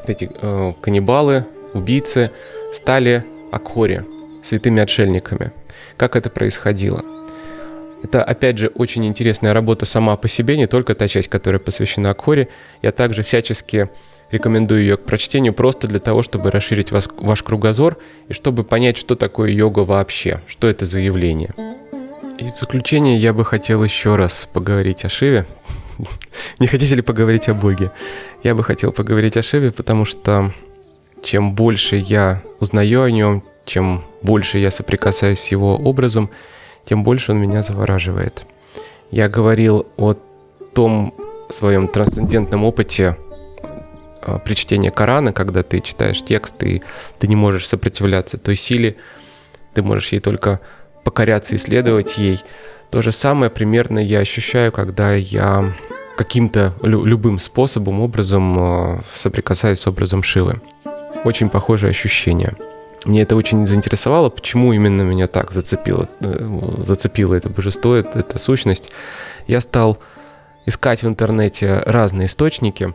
[0.06, 2.32] эти э, каннибалы, убийцы
[2.74, 4.04] стали Акхори,
[4.44, 5.52] святыми отшельниками.
[5.98, 7.04] Как это происходило?
[8.04, 12.12] Это, опять же, очень интересная работа сама по себе, не только та часть, которая посвящена
[12.12, 12.48] Акхоре.
[12.82, 13.90] Я также всячески
[14.32, 18.98] рекомендую ее к прочтению просто для того, чтобы расширить вас, ваш кругозор и чтобы понять,
[18.98, 21.54] что такое йога вообще, что это за явление.
[22.38, 25.48] И в заключение я бы хотел еще раз поговорить о Шиве,
[26.60, 27.92] Не хотите ли поговорить о Боге?
[28.44, 30.54] Я бы хотел поговорить о Шиве, потому что
[31.24, 36.30] чем больше я узнаю о нем, чем больше я соприкасаюсь с его образом,
[36.86, 38.46] тем больше он меня завораживает.
[39.12, 40.16] Я говорил о
[40.74, 41.14] том
[41.50, 43.18] своем трансцендентном опыте
[44.46, 46.82] при чтении Корана, когда ты читаешь текст, и
[47.20, 48.96] ты не можешь сопротивляться той силе,
[49.74, 50.60] ты можешь ей только
[51.04, 52.42] покоряться и следовать ей.
[52.90, 55.74] То же самое примерно я ощущаю, когда я
[56.18, 60.62] каким-то лю- любым способом, образом э, соприкасаюсь с образом Шивы.
[61.24, 62.56] Очень похожее ощущение.
[63.06, 68.40] Мне это очень заинтересовало, почему именно меня так зацепило, э, зацепило это божество, это, эта
[68.40, 68.92] сущность.
[69.48, 70.00] Я стал
[70.66, 72.94] искать в интернете разные источники,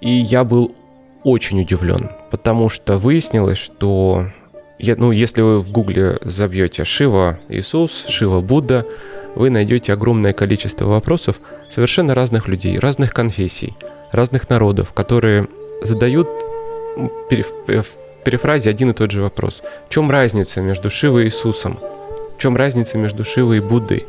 [0.00, 0.74] и я был
[1.24, 4.26] очень удивлен, потому что выяснилось, что
[4.78, 8.86] я, ну, если вы в гугле забьете Шива Иисус, Шива Будда,
[9.34, 13.76] вы найдете огромное количество вопросов совершенно разных людей, разных конфессий,
[14.10, 15.48] разных народов, которые
[15.82, 16.28] задают
[16.96, 19.62] в перефразе один и тот же вопрос.
[19.88, 21.78] В чем разница между Шивой и Иисусом?
[22.36, 24.06] В чем разница между Шивой и Буддой?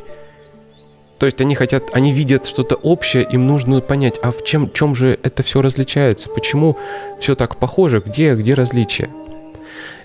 [1.21, 4.95] То есть они хотят, они видят что-то общее, им нужно понять, а в чем, чем
[4.95, 6.79] же это все различается, почему
[7.19, 9.07] все так похоже, где, где различия.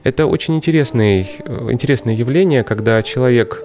[0.05, 3.65] Это очень интересное, э, интересное явление, когда человек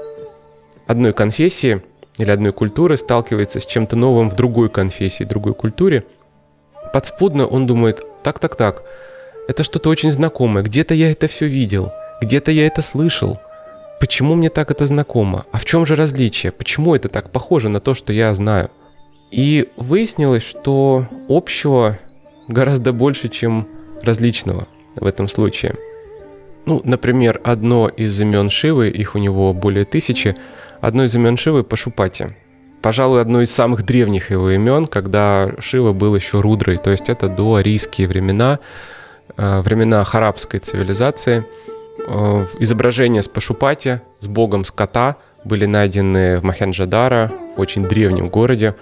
[0.87, 1.81] одной конфессии
[2.17, 6.05] или одной культуры сталкивается с чем-то новым в другой конфессии, другой культуре,
[6.93, 8.83] подспудно он думает, так-так-так,
[9.49, 11.91] это что-то очень знакомое, где-то я это все видел,
[12.21, 13.39] где-то я это слышал.
[14.01, 15.45] Почему мне так это знакомо?
[15.51, 16.51] А в чем же различие?
[16.51, 18.71] Почему это так похоже на то, что я знаю?
[19.29, 21.99] И выяснилось, что общего
[22.47, 23.67] гораздо больше, чем
[24.01, 25.75] различного в этом случае.
[26.65, 30.35] Ну, например, одно из имен Шивы, их у него более тысячи,
[30.81, 32.35] одно из имен Шивы Пашупати.
[32.81, 37.29] Пожалуй, одно из самых древних его имен, когда Шива был еще Рудрой, то есть это
[37.29, 38.57] доарийские времена,
[39.37, 41.45] э, времена харабской цивилизации.
[41.97, 48.75] Э, изображения с Пашупати, с богом скота, были найдены в Махенджадара, в очень древнем городе,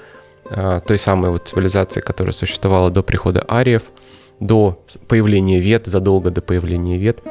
[0.49, 3.83] э, той самой вот цивилизации, которая существовала до прихода ариев,
[4.39, 7.23] до появления вет, задолго до появления вет.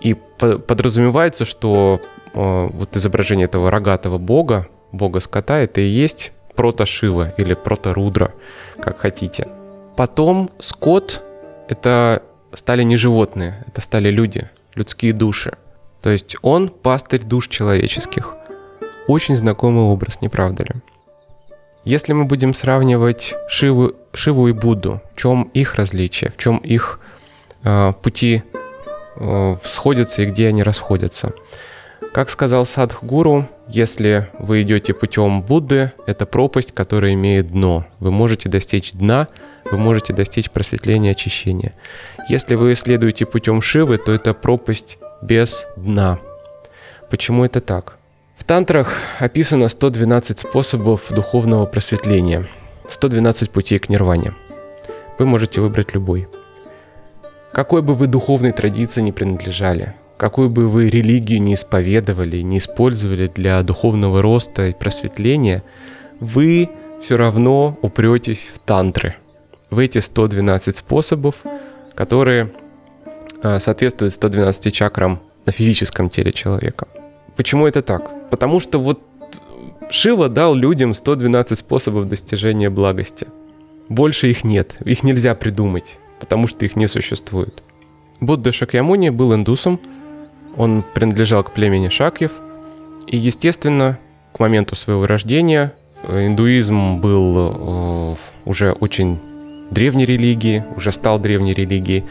[0.00, 2.00] И подразумевается, что
[2.34, 8.32] вот изображение этого рогатого бога, бога скота, это и есть прото-шива или прото-рудра,
[8.80, 9.48] как хотите.
[9.96, 11.22] Потом скот—
[11.68, 12.22] это
[12.54, 15.56] стали не животные, это стали люди, людские души.
[16.00, 18.34] То есть он пастырь душ человеческих.
[19.06, 20.74] Очень знакомый образ, не правда ли?
[21.84, 27.00] Если мы будем сравнивать Шиву, Шиву и Будду, в чем их различие, в чем их
[27.64, 28.44] э, пути
[29.16, 31.32] э, сходятся и где они расходятся,
[32.12, 37.86] как сказал Садхгуру, если вы идете путем Будды, это пропасть, которая имеет дно.
[38.00, 39.28] Вы можете достичь дна,
[39.72, 41.72] вы можете достичь просветления, очищения.
[42.28, 46.18] Если вы следуете путем Шивы, то это пропасть без дна.
[47.10, 47.96] Почему это так?
[48.36, 52.46] В тантрах описано 112 способов духовного просветления,
[52.86, 54.34] 112 путей к нирване.
[55.18, 56.28] Вы можете выбрать любой.
[57.52, 63.28] Какой бы вы духовной традиции не принадлежали, какую бы вы религию не исповедовали, не использовали
[63.28, 65.62] для духовного роста и просветления,
[66.20, 66.68] вы
[67.00, 69.16] все равно упретесь в тантры,
[69.72, 71.36] в эти 112 способов,
[71.94, 72.52] которые
[73.42, 76.86] а, соответствуют 112 чакрам на физическом теле человека.
[77.36, 78.30] Почему это так?
[78.30, 79.00] Потому что вот
[79.90, 83.26] Шива дал людям 112 способов достижения благости.
[83.88, 87.62] Больше их нет, их нельзя придумать, потому что их не существует.
[88.20, 89.80] Будда Шакьямуни был индусом,
[90.56, 92.32] он принадлежал к племени Шакьев,
[93.06, 93.98] и, естественно,
[94.32, 99.31] к моменту своего рождения э, индуизм был э, уже очень
[99.72, 102.04] древней религией, уже стал древней религией.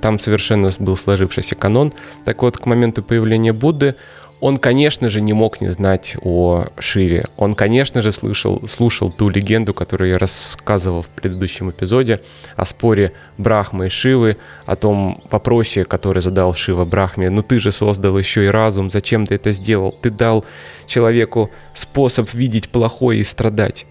[0.00, 1.94] Там совершенно был сложившийся канон.
[2.24, 3.94] Так вот, к моменту появления Будды
[4.42, 7.28] он, конечно же, не мог не знать о Шиве.
[7.36, 12.22] Он, конечно же, слышал, слушал ту легенду, которую я рассказывал в предыдущем эпизоде,
[12.56, 17.30] о споре Брахмы и Шивы, о том вопросе, который задал Шива Брахме.
[17.30, 19.92] «Ну ты же создал еще и разум, зачем ты это сделал?
[20.02, 20.44] Ты дал
[20.88, 23.86] человеку способ видеть плохое и страдать».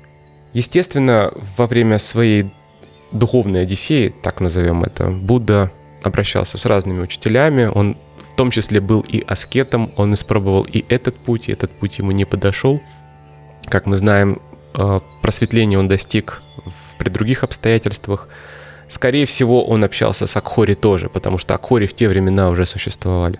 [0.51, 2.51] Естественно, во время своей
[3.12, 5.72] духовной одиссеи, так назовем это, Будда
[6.03, 7.97] обращался с разными учителями, он
[8.32, 12.12] в том числе был и аскетом, он испробовал и этот путь, и этот путь ему
[12.12, 12.82] не подошел.
[13.66, 14.41] Как мы знаем,
[14.74, 16.41] э, просветления он достиг
[16.97, 18.30] при других обстоятельствах.
[18.88, 23.39] Скорее всего, он общался с Акхори тоже, потому что Акхори в те времена уже существовали.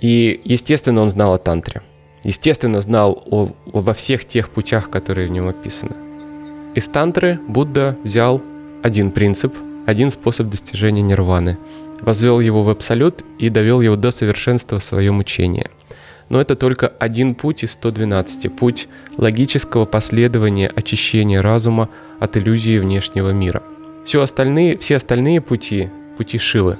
[0.00, 1.82] И, естественно, он знал о тантре.
[2.22, 6.05] Естественно, знал о, обо всех тех путях, которые в нем описаны.
[6.76, 8.42] Из тантры Будда взял
[8.82, 9.54] один принцип,
[9.86, 11.56] один способ достижения нирваны–
[12.02, 15.70] возвел его в абсолют и довел его до совершенства в своем учении.
[16.28, 21.88] Но это только один путь из 112, путь логического последования очищения разума
[22.20, 23.62] от иллюзии внешнего мира.
[24.04, 26.76] Все остальные, все остальные пути– пути Шивы.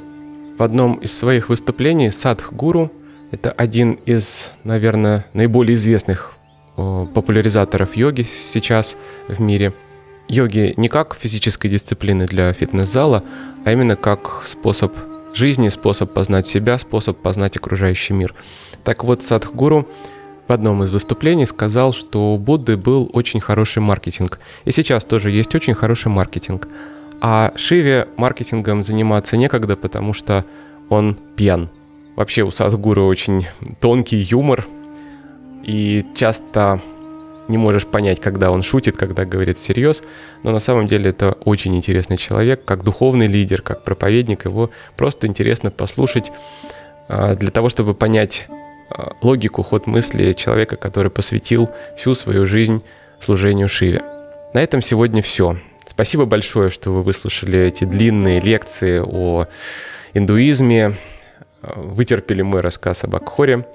[0.58, 2.92] В одном из своих выступлений Садх Гуру–
[3.30, 6.34] это один из, наверное, наиболее известных
[6.76, 9.72] популяризаторов йоги сейчас в мире–
[10.28, 13.22] йоги не как физической дисциплины для фитнес-зала,
[13.64, 14.94] а именно как способ
[15.34, 18.34] жизни, способ познать себя, способ познать окружающий мир.
[18.84, 19.88] Так вот, Садхгуру
[20.48, 24.38] в одном из выступлений сказал, что у Будды был очень хороший маркетинг.
[24.64, 26.68] И сейчас тоже есть очень хороший маркетинг.
[27.20, 30.44] А Шиве маркетингом заниматься некогда, потому что
[30.88, 31.70] он пьян.
[32.14, 33.46] Вообще у Садхгуру очень
[33.80, 34.66] тонкий юмор,
[35.62, 36.80] и часто
[37.48, 40.02] не можешь понять, когда он шутит, когда говорит всерьез,
[40.42, 45.26] но на самом деле это очень интересный человек, как духовный лидер, как проповедник, его просто
[45.26, 46.32] интересно послушать
[47.08, 48.46] а, для того, чтобы понять
[48.90, 52.82] а, логику, ход мысли человека, который посвятил всю свою жизнь
[53.20, 54.02] служению Шиве.
[54.54, 55.58] На этом сегодня все.
[55.86, 59.46] Спасибо большое, что вы выслушали эти длинные лекции о
[60.14, 60.94] индуизме,
[61.62, 63.66] вытерпели мой рассказ об Акхоре.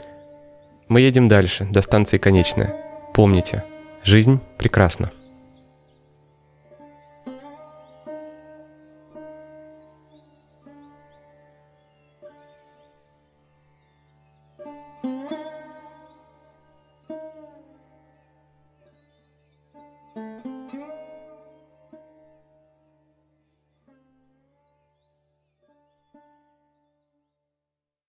[0.88, 2.91] Мы едем дальше, до станции конечная.
[3.14, 3.64] Помните,
[4.04, 5.12] жизнь прекрасна.